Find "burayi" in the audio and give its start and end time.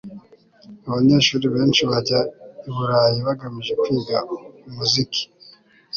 2.75-3.19